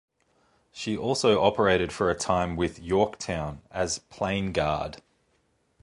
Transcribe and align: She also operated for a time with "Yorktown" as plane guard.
She 0.71 0.97
also 0.97 1.43
operated 1.43 1.93
for 1.93 2.09
a 2.09 2.15
time 2.15 2.55
with 2.55 2.79
"Yorktown" 2.79 3.61
as 3.69 3.99
plane 3.99 4.51
guard. 4.51 4.97